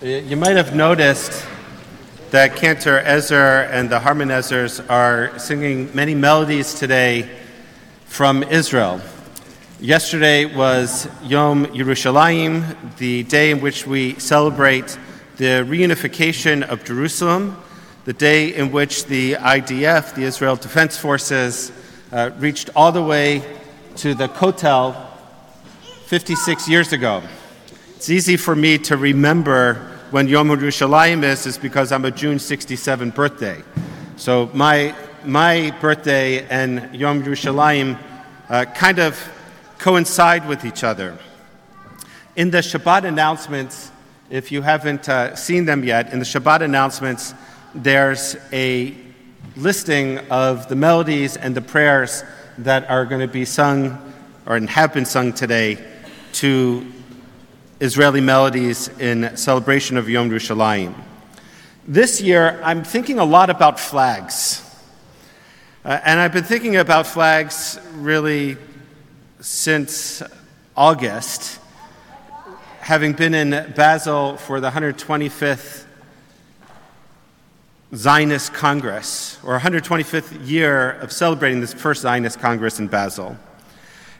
[0.00, 1.44] You might have noticed
[2.30, 7.28] that Cantor Ezer and the Harmonizers are singing many melodies today
[8.04, 9.00] from Israel.
[9.80, 14.96] Yesterday was Yom Yerushalayim, the day in which we celebrate
[15.36, 17.56] the reunification of Jerusalem,
[18.04, 21.72] the day in which the IDF, the Israel Defense Forces,
[22.12, 23.42] uh, reached all the way
[23.96, 24.94] to the Kotel
[26.06, 27.20] 56 years ago.
[27.98, 29.74] It's easy for me to remember
[30.12, 33.60] when Yom Yerushalayim is, is because I'm a June 67 birthday.
[34.16, 37.98] So my, my birthday and Yom Yerushalayim
[38.50, 39.20] uh, kind of
[39.78, 41.18] coincide with each other.
[42.36, 43.90] In the Shabbat announcements,
[44.30, 47.34] if you haven't uh, seen them yet, in the Shabbat announcements,
[47.74, 48.94] there's a
[49.56, 52.22] listing of the melodies and the prayers
[52.58, 54.14] that are going to be sung
[54.46, 55.84] or have been sung today
[56.34, 56.86] to
[57.80, 60.94] Israeli melodies in celebration of Yom Yerushalayim.
[61.86, 64.64] This year, I'm thinking a lot about flags.
[65.84, 68.56] Uh, and I've been thinking about flags really
[69.40, 70.24] since
[70.76, 71.60] August,
[72.80, 75.84] having been in Basel for the 125th
[77.94, 83.38] Zionist Congress, or 125th year of celebrating this first Zionist Congress in Basel.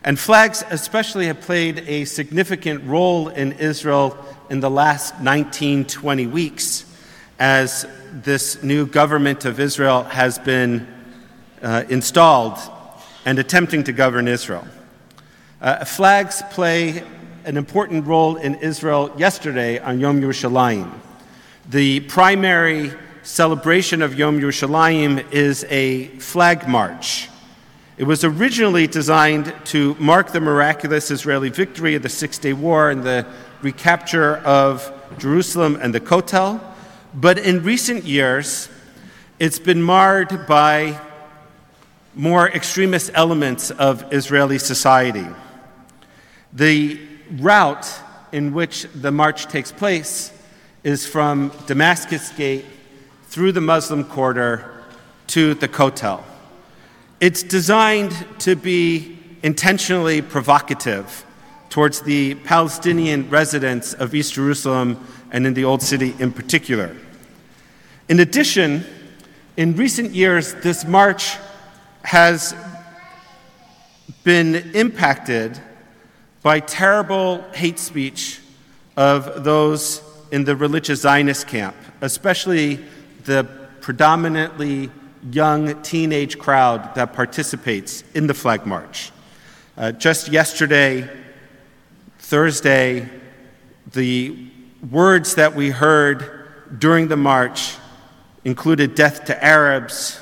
[0.09, 4.17] And flags, especially, have played a significant role in Israel
[4.49, 6.87] in the last 19, 20 weeks
[7.39, 10.89] as this new government of Israel has been
[11.61, 12.59] uh, installed
[13.27, 14.67] and attempting to govern Israel.
[15.61, 17.03] Uh, flags play
[17.45, 20.91] an important role in Israel yesterday on Yom Yerushalayim.
[21.69, 22.93] The primary
[23.25, 27.28] celebration of Yom Yerushalayim is a flag march
[27.99, 32.91] it was originally designed to mark the miraculous Israeli victory of the Six Day War
[32.91, 33.27] and the
[33.61, 36.61] recapture of Jerusalem and the Kotel,
[37.13, 38.69] but in recent years,
[39.41, 41.01] it's been marred by
[42.15, 45.27] more extremist elements of Israeli society.
[46.53, 47.01] The
[47.33, 47.93] route
[48.31, 50.33] in which the march takes place
[50.85, 52.65] is from Damascus Gate
[53.25, 54.85] through the Muslim quarter
[55.29, 56.23] to the Kotel.
[57.21, 61.25] It's designed to be intentionally provocative
[61.69, 66.95] towards the Palestinian residents of East Jerusalem and in the Old City in particular.
[68.09, 68.85] In addition,
[69.57, 71.37] in recent years, this march
[72.05, 72.55] has
[74.23, 75.61] been impacted
[76.45, 78.41] by terrible hate speech
[78.97, 82.79] of those in the religious Zionist camp, especially
[83.25, 83.43] the
[83.81, 84.89] predominantly
[85.31, 89.11] young teenage crowd that participates in the flag march.
[89.77, 91.09] Uh, just yesterday,
[92.19, 93.09] Thursday,
[93.93, 94.49] the
[94.91, 97.77] words that we heard during the march
[98.45, 100.21] included death to Arabs,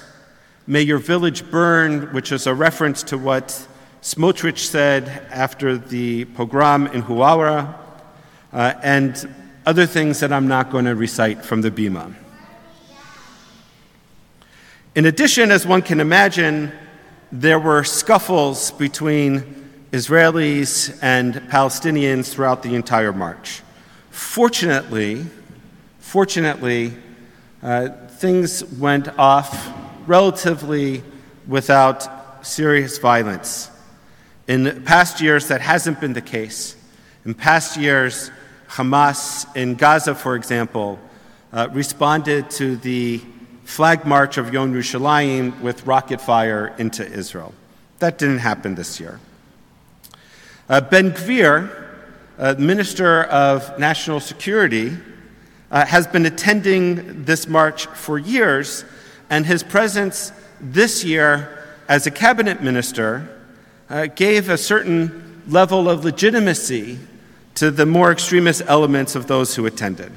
[0.66, 3.66] may your village burn, which is a reference to what
[4.02, 7.74] Smotrich said after the pogrom in Huwara,
[8.52, 9.28] uh, and
[9.66, 12.14] other things that I'm not going to recite from the Bima.
[14.96, 16.72] In addition, as one can imagine,
[17.30, 19.42] there were scuffles between
[19.92, 23.60] Israelis and Palestinians throughout the entire march.
[24.08, 25.26] Fortunately,
[25.98, 26.94] fortunately,
[27.62, 29.70] uh, things went off
[30.06, 31.02] relatively
[31.46, 33.70] without serious violence.
[34.48, 36.74] In past years, that hasn't been the case.
[37.26, 38.30] In past years,
[38.66, 40.98] Hamas in Gaza, for example,
[41.52, 43.20] uh, responded to the
[43.66, 47.52] flag march of Yom Yerushalayim with rocket fire into Israel.
[47.98, 49.18] That didn't happen this year.
[50.68, 51.98] Uh, ben Gvir,
[52.38, 54.96] uh, Minister of National Security,
[55.72, 58.84] uh, has been attending this march for years,
[59.30, 63.28] and his presence this year as a cabinet minister
[63.90, 67.00] uh, gave a certain level of legitimacy
[67.56, 70.12] to the more extremist elements of those who attended.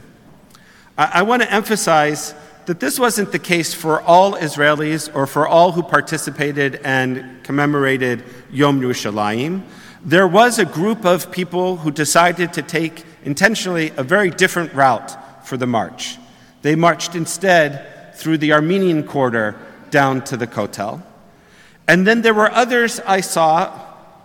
[0.99, 2.35] I, I want to emphasize
[2.65, 8.23] that this wasn't the case for all Israelis or for all who participated and commemorated
[8.51, 9.63] Yom Yerushalayim.
[10.03, 15.45] There was a group of people who decided to take intentionally a very different route
[15.45, 16.17] for the march.
[16.61, 19.55] They marched instead through the Armenian quarter
[19.89, 21.01] down to the Kotel.
[21.87, 23.71] And then there were others I saw,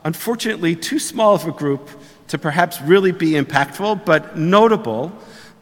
[0.04, 1.88] unfortunately, too small of a group
[2.28, 5.12] to perhaps really be impactful, but notable.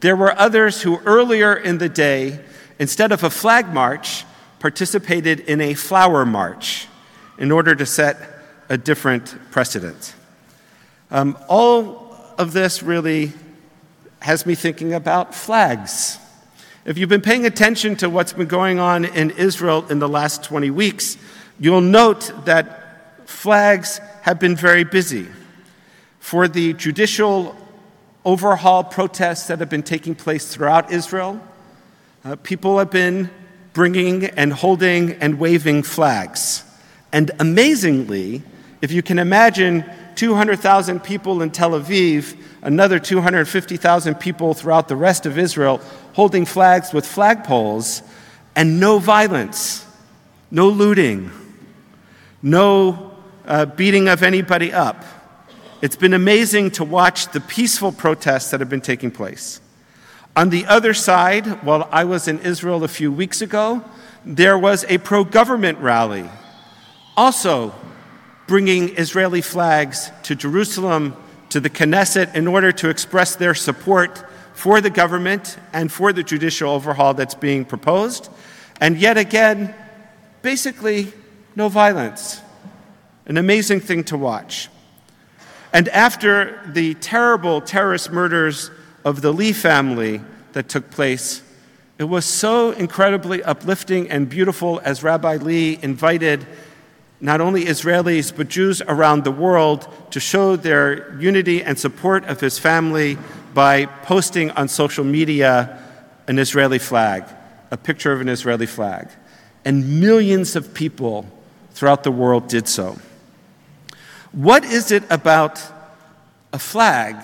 [0.01, 2.41] There were others who earlier in the day
[2.83, 4.25] instead of a flag march,
[4.59, 6.89] participated in a flower march
[7.39, 8.17] in order to set
[8.69, 10.17] a different precedent.
[11.09, 13.35] Um, all of this really
[14.19, 16.19] has me thinking about flags.
[16.85, 20.43] If you've been paying attention to what's been going on in Israel in the last
[20.43, 21.17] 20 weeks,
[21.61, 25.29] you'll note that flags have been very busy.
[26.19, 27.57] For the judicial
[28.25, 31.41] overhaul protests that have been taking place throughout Israel,
[32.25, 33.31] uh, people have been
[33.73, 36.65] bringing and holding and waving flags.
[37.13, 38.43] And amazingly,
[38.81, 39.85] if you can imagine
[40.15, 45.81] 200,000 people in Tel Aviv, another 250,000 people throughout the rest of Israel
[46.13, 48.03] holding flags with flagpoles,
[48.55, 49.87] and no violence,
[50.51, 51.31] no looting,
[52.43, 53.17] no
[53.47, 55.05] uh, beating of anybody up.
[55.81, 59.61] It's been amazing to watch the peaceful protests that have been taking place.
[60.35, 63.85] On the other side, while I was in Israel a few weeks ago,
[64.25, 66.29] there was a pro government rally,
[67.19, 67.75] also
[68.47, 71.17] bringing Israeli flags to Jerusalem,
[71.51, 74.25] to the Knesset, in order to express their support
[74.55, 78.31] for the government and for the judicial overhaul that's being proposed.
[78.81, 79.75] And yet again,
[80.41, 81.13] basically,
[81.57, 82.41] no violence.
[83.27, 84.71] An amazing thing to watch.
[85.75, 88.71] And after the terrible terrorist murders
[89.05, 90.21] of the Dee family
[90.53, 91.43] that took place,
[91.99, 96.47] it was so incredibly uplifting and beautiful as Rabbi Dee invited
[97.21, 102.41] not only Israelis, but Jews around the world to show their unity and support of
[102.41, 103.17] his family
[103.55, 105.79] by posting on social media
[106.27, 107.25] an Israeli flag,
[107.71, 109.09] a picture of an Israeli flag.
[109.65, 111.27] And millions of people
[111.71, 112.99] throughout the world did so.
[114.33, 115.63] What is it about
[116.53, 117.17] a flag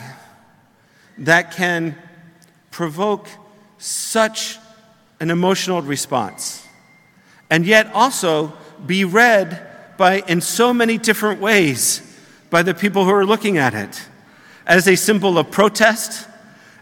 [1.19, 1.97] that can
[2.71, 3.29] provoke
[3.79, 4.59] such
[5.21, 6.65] an emotional response
[7.51, 8.53] and yet also
[8.87, 9.67] be read
[9.97, 12.03] by, in so many different ways
[12.51, 14.07] by the people who are looking at it
[14.67, 16.29] as a symbol of protest,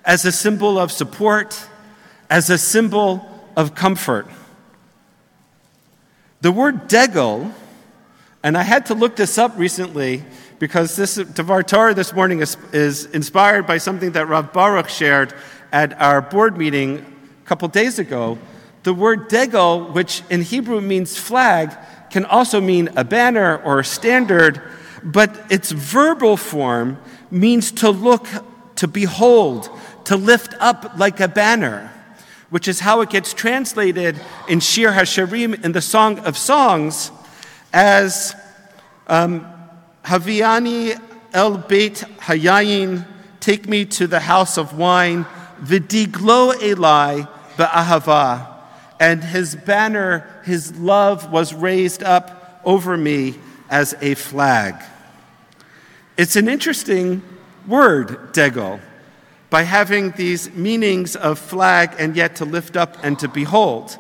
[0.04, 1.68] as a symbol of support,
[2.28, 3.24] as a symbol
[3.56, 4.26] of comfort.
[6.40, 7.52] The word degel,
[8.42, 10.24] and I had to look this up recently
[10.58, 15.34] because this Devar Torah this morning is, is inspired by something that Rav Baruch shared
[15.72, 18.38] at our board meeting a couple days ago.
[18.84, 21.76] The word degel, which in Hebrew means flag,
[22.10, 24.62] can also mean a banner or a standard,
[25.02, 26.98] but its verbal form
[27.30, 28.26] means to look,
[28.76, 29.68] to behold,
[30.04, 31.92] to lift up like a banner,
[32.48, 34.18] which is how it gets translated
[34.48, 37.10] in Shir HaShirim in the Song of Songs
[37.72, 38.34] as
[39.08, 39.46] um,
[40.06, 41.00] Haviani
[41.32, 43.04] el Beit Hayayin,
[43.40, 45.24] take me to the house of wine,
[45.62, 47.22] Vidiglo Eli
[47.56, 48.56] Ba'ahava
[48.98, 53.34] and his banner, his love, was raised up over me
[53.68, 54.82] as a flag.
[56.16, 57.22] It's an interesting
[57.66, 58.80] word, degel,
[59.50, 63.98] by having these meanings of flag and yet to lift up and to behold.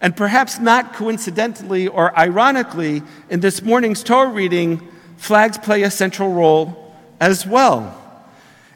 [0.00, 6.32] And perhaps not coincidentally or ironically, in this morning's Torah reading, flags play a central
[6.32, 8.02] role as well.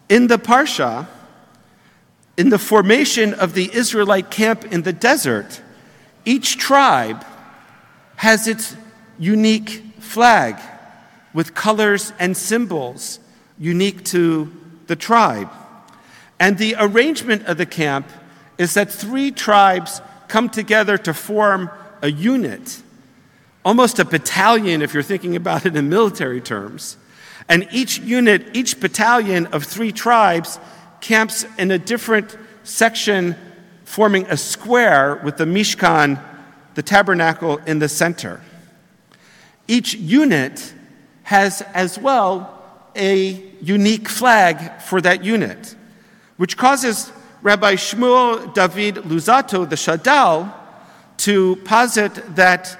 [0.09, 1.07] In the Parsha,
[2.37, 5.61] in the formation of the Israelite camp in the desert,
[6.25, 7.25] each tribe
[8.17, 8.77] has its
[9.19, 10.59] unique flag
[11.33, 13.21] with colors and symbols
[13.59, 14.53] unique to
[14.87, 15.51] the tribe.
[16.39, 18.09] And the arrangement of the camp
[18.59, 21.71] is that three tribes come together to form
[22.03, 22.83] a unit,
[23.65, 26.97] almost a battalion if you're thinking about it in military terms.
[27.49, 30.59] And each unit, each battalion of three tribes
[31.01, 33.37] camps in a different section
[33.85, 36.23] forming a square with the Mishkan,
[36.75, 38.41] the tabernacle, in the center.
[39.67, 40.73] Each unit
[41.25, 42.57] has as well
[42.97, 45.75] a unique flag for that unit,
[46.37, 47.13] which causes
[47.43, 50.53] Rabbi Shmuel David Luzzatto, the Shadal,
[51.19, 52.79] to posit that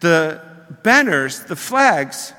[0.00, 0.40] the
[0.82, 2.32] banners, the flags,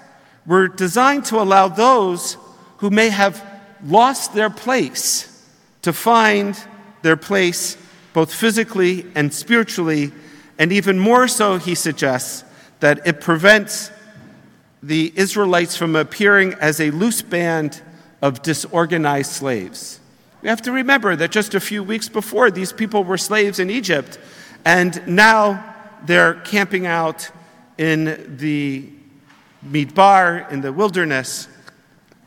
[0.45, 2.37] were designed to allow those
[2.77, 3.43] who may have
[3.83, 5.45] lost their place
[5.81, 6.61] to find
[7.01, 7.77] their place
[8.13, 10.11] both physically and spiritually,
[10.57, 12.43] and even more so, he suggests
[12.79, 13.91] that it prevents
[14.81, 17.81] the Israelites from appearing as a loose band
[18.21, 19.99] of disorganized slaves.
[20.41, 23.69] We have to remember that just a few weeks before, these people were slaves in
[23.69, 24.17] Egypt,
[24.65, 25.75] and now
[26.05, 27.29] they're camping out
[27.79, 28.89] in the
[29.65, 31.47] Midbar, in the wilderness,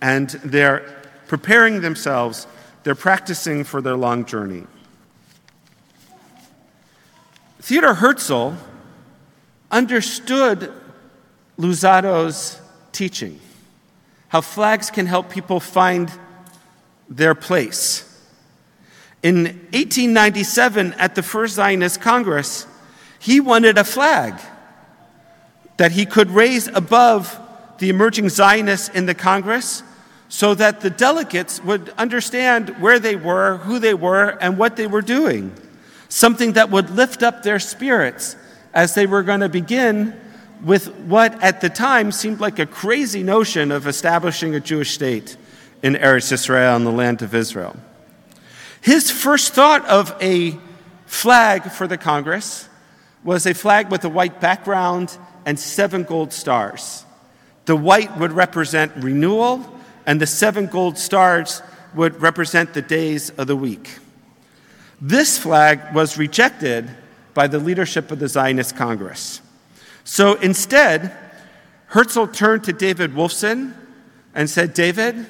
[0.00, 0.80] and they're
[1.28, 2.46] preparing themselves
[2.82, 4.64] they're practicing for their long journey.
[7.60, 8.54] Theodor Herzl
[9.70, 10.72] understood
[11.58, 13.38] Luzzatto's teaching,
[14.28, 16.10] how flags can help people find
[17.08, 18.08] their place.
[19.22, 22.66] In 1897, at the First Zionist Congress,
[23.20, 24.40] he wanted a flag
[25.82, 27.40] that he could raise above
[27.78, 29.82] the emerging Zionists in the Congress
[30.28, 34.86] so that the delegates would understand where they were, who they were, and what they
[34.86, 35.52] were doing.
[36.08, 38.36] Something that would lift up their spirits
[38.72, 40.14] as they were going to begin
[40.62, 45.36] with what at the time seemed like a crazy notion of establishing a Jewish state
[45.82, 47.74] in Eretz Israel, in the land of Israel.
[48.80, 50.56] His first thought of a
[51.06, 52.68] flag for the Congress
[53.24, 57.04] was a flag with a white background and seven gold stars.
[57.64, 59.64] The white would represent renewal,
[60.06, 61.62] and the seven gold stars
[61.94, 63.98] would represent the days of the week.
[65.00, 66.90] This flag was rejected
[67.34, 69.40] by the leadership of the Zionist Congress.
[70.04, 71.12] So instead,
[71.86, 73.74] Herzl turned to David Wolffsohn
[74.34, 75.26] and said, David,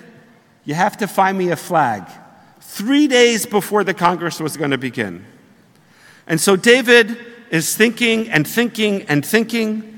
[0.65, 2.05] you have to find me a flag.
[2.61, 5.27] Three days before the Congress was going to begin.
[6.27, 7.19] And so David
[7.51, 9.92] is thinking and thinking and thinking,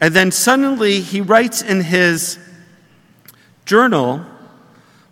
[0.00, 2.38] and then suddenly he writes in his
[3.64, 4.24] journal,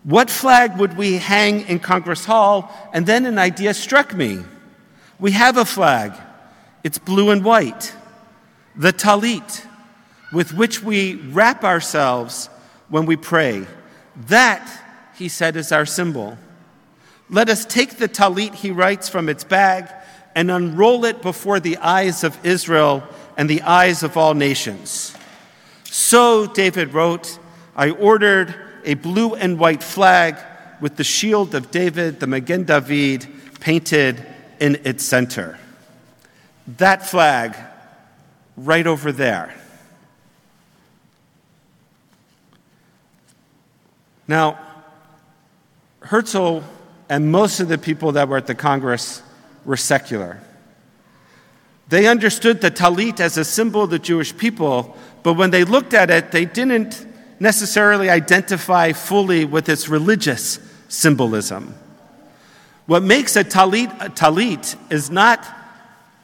[0.05, 2.73] What flag would we hang in Congress Hall?
[2.93, 4.45] And then an idea struck me.
[5.19, 6.13] We have a flag,
[6.85, 7.95] it's blue and white
[8.77, 9.65] the talit
[10.33, 12.49] with which we wrap ourselves
[12.89, 13.67] when we pray.
[14.29, 14.69] That,
[15.17, 16.37] he said, is our symbol.
[17.31, 19.89] Let us take the talit, he writes, from its bag
[20.35, 23.03] and unroll it before the eyes of Israel
[23.37, 25.17] and the eyes of all nations.
[25.85, 27.39] So, David wrote,
[27.75, 30.37] I ordered a blue and white flag
[30.81, 33.27] with the shield of David, the Magen David,
[33.61, 34.25] painted
[34.61, 35.59] in its center.
[36.79, 37.57] That flag
[38.57, 39.55] right over there.
[44.29, 44.59] Now,
[46.01, 46.61] Herzl
[47.09, 49.23] and most of the people that were at the Congress
[49.65, 50.41] were secular.
[51.89, 55.95] They understood the talit as a symbol of the Jewish people, but when they looked
[55.95, 57.07] at it, they didn't
[57.39, 61.75] necessarily identify fully with its religious symbolism.
[62.87, 65.47] What makes a talit a talit is not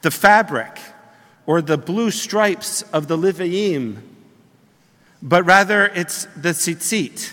[0.02, 0.78] the fabric
[1.46, 4.00] or the blue stripes of the Leviim,
[5.22, 7.32] but rather it's the tzitzit,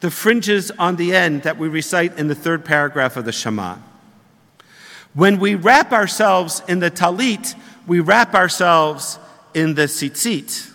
[0.00, 3.76] the fringes on the end that we recite in the third paragraph of the Shema.
[5.16, 7.54] When we wrap ourselves in the talit,
[7.86, 9.18] we wrap ourselves
[9.54, 10.70] in the tzitzit,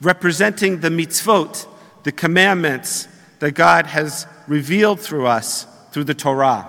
[0.00, 1.66] representing the mitzvot,
[2.02, 3.08] the commandments
[3.40, 6.66] that God has revealed through us through the Torah,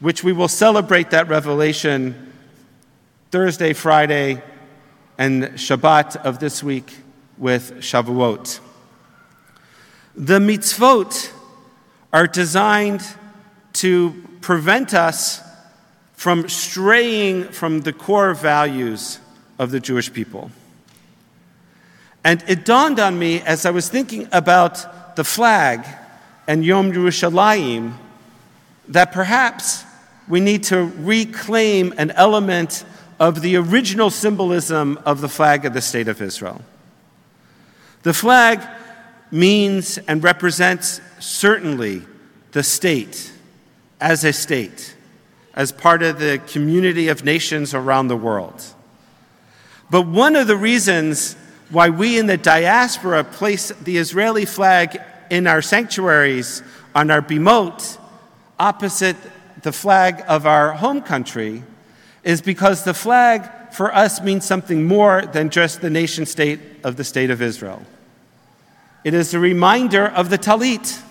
[0.00, 2.34] which we will celebrate that revelation
[3.30, 4.42] Thursday, Friday,
[5.16, 6.98] and Shabbat of this week
[7.38, 8.60] with Shavuot.
[10.14, 11.32] The mitzvot
[12.12, 13.02] are designed
[13.72, 15.46] to prevent us
[16.20, 19.18] from straying from the core values
[19.58, 20.50] of the Jewish people.
[22.22, 25.82] And it dawned on me as I was thinking about the flag
[26.46, 27.94] and Yom Yerushalayim
[28.88, 29.86] that perhaps
[30.28, 32.84] we need to reclaim an element
[33.18, 36.60] of the original symbolism of the flag of the State of Israel.
[38.02, 38.60] The flag
[39.30, 42.02] means and represents certainly
[42.52, 43.32] the state
[44.02, 44.96] as a state,
[45.60, 48.64] as part of the community of nations around the world.
[49.90, 51.36] But one of the reasons
[51.68, 54.98] why we in the diaspora place the Israeli flag
[55.28, 56.62] in our sanctuaries
[56.94, 57.98] on our bimot
[58.58, 59.16] opposite
[59.60, 61.62] the flag of our home country
[62.24, 66.96] is because the flag for us means something more than just the nation state of
[66.96, 67.82] the state of Israel.
[69.04, 71.02] It is a reminder of the talit,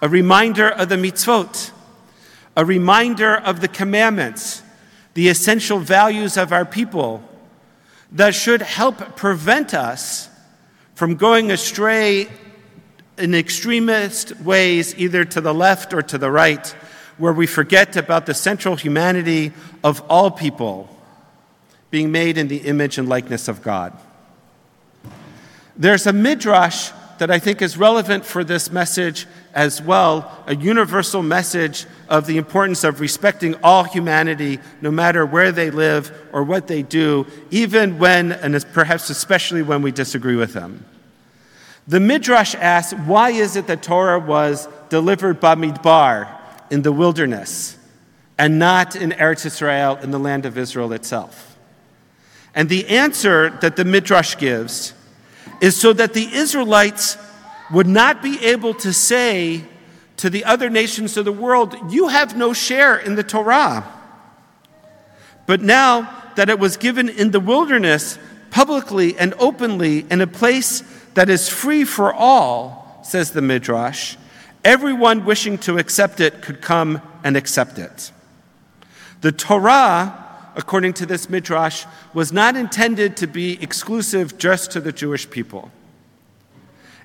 [0.00, 1.72] a reminder of the mitzvot,
[2.58, 4.64] a reminder of the commandments,
[5.14, 7.22] the essential values of our people
[8.10, 10.28] that should help prevent us
[10.96, 12.26] from going astray
[13.16, 16.66] in extremist ways, either to the left or to the right
[17.16, 19.52] where we forget about the central humanity
[19.84, 20.88] of all people
[21.92, 23.96] being made in the image and likeness of God.
[25.76, 31.20] There's a midrash that I think is relevant for this message as well, a universal
[31.20, 36.68] message of the importance of respecting all humanity, no matter where they live or what
[36.68, 40.84] they do, even when, and perhaps especially when we disagree with them.
[41.88, 46.28] The midrash asks, why is it that Torah was delivered by Midbar,
[46.70, 47.76] in the wilderness
[48.38, 51.58] and not in Eretz Israel, in the land of Israel itself?
[52.54, 54.94] And the answer that the Midrash gives
[55.60, 57.16] is so that the Israelites
[57.70, 59.64] would not be able to say
[60.18, 63.86] to the other nations of the world, You have no share in the Torah.
[65.46, 68.18] But now that it was given in the wilderness,
[68.50, 70.82] publicly and openly, in a place
[71.14, 74.16] that is free for all, says the Midrash,
[74.64, 78.12] everyone wishing to accept it could come and accept it.
[79.20, 84.92] The Torah, according to this Midrash, was not intended to be exclusive just to the
[84.92, 85.70] Jewish people.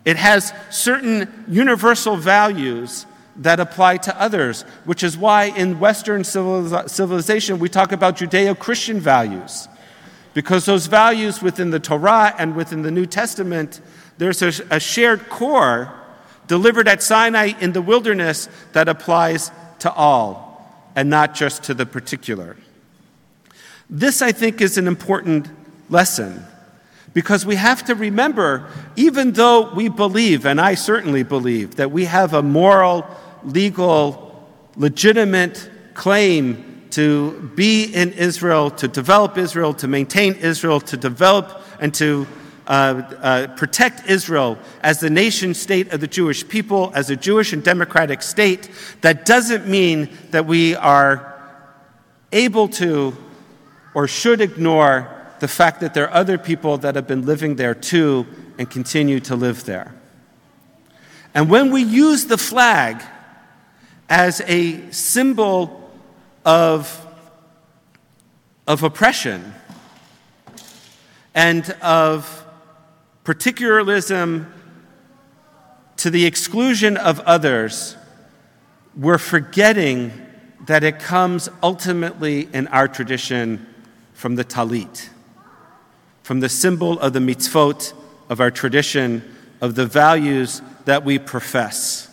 [0.05, 3.05] It has certain universal values
[3.37, 8.99] that apply to others, which is why in Western civilization we talk about Judeo Christian
[8.99, 9.67] values.
[10.33, 13.81] Because those values within the Torah and within the New Testament,
[14.17, 15.93] there's a, a shared core
[16.47, 20.53] delivered at Sinai in the wilderness that applies to all
[20.95, 22.57] and not just to the particular.
[23.89, 25.47] This, I think, is an important
[25.89, 26.45] lesson
[27.13, 32.05] because we have to remember, even though we believe, and I certainly believe, that we
[32.05, 33.05] have a moral,
[33.43, 41.61] legal, legitimate claim to be in Israel, to develop Israel, to maintain Israel, to develop
[41.79, 42.27] and to
[42.65, 42.71] uh,
[43.21, 47.63] uh, protect Israel as the nation state of the Jewish people, as a Jewish and
[47.63, 48.69] democratic state,
[49.01, 51.33] that doesn't mean that we are
[52.31, 53.15] able to
[53.93, 57.75] or should ignore the fact that there are other people that have been living there
[57.75, 58.25] too
[58.57, 59.93] and continue to live there.
[61.33, 63.03] And when we use the flag
[64.07, 65.91] as a symbol
[66.45, 67.05] of,
[68.65, 69.53] of oppression
[71.35, 72.45] and of
[73.25, 74.49] particularism
[75.97, 77.97] to the exclusion of others,
[78.95, 80.13] we're forgetting
[80.67, 83.67] that it comes ultimately in our tradition
[84.13, 85.09] from the Talit
[86.23, 87.93] from the symbol of the mitzvot
[88.29, 89.23] of our tradition,
[89.61, 92.09] of the values that we profess.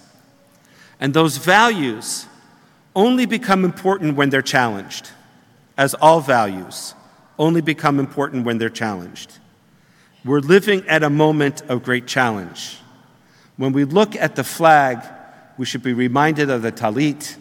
[1.01, 2.27] And those values
[2.95, 5.11] only become important when they're challenged,
[5.79, 6.95] as all values
[7.39, 9.39] only become important when they're challenged.
[10.25, 12.77] We're living at a moment of great challenge.
[13.57, 15.03] When we look at the flag,
[15.57, 17.37] we should be reminded of the talit,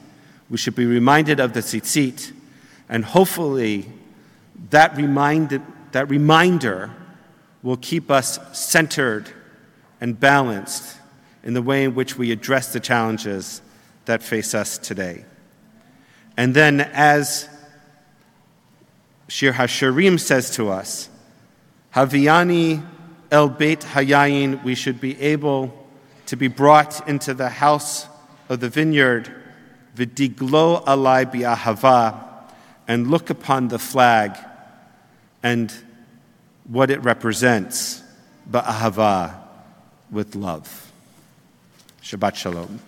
[0.50, 2.32] we should be reminded of the tzitzit,
[2.88, 3.92] and hopefully
[4.70, 6.92] that reminded that reminder
[7.64, 9.30] will keep us centered
[10.00, 10.98] and balanced
[11.44, 13.62] in the way in which we address the challenges
[14.06, 15.26] that face us today.
[16.38, 17.50] And then, as
[19.28, 21.10] Shir HaShirim says to us,
[21.94, 22.84] Haviani
[23.32, 25.74] el Beit Hayayin, we should be able
[26.28, 28.08] to be brought into the house
[28.48, 29.34] of the vineyard,
[29.96, 32.24] Vidiglo alai bi'ahava,
[32.88, 34.38] and look upon the flag
[35.44, 35.74] and
[36.66, 38.04] what it represents,
[38.50, 39.36] ba'ahava,
[40.12, 40.92] with love.
[42.02, 42.80] Shabbat Shalom.